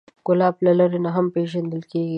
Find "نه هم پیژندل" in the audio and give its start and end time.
1.05-1.83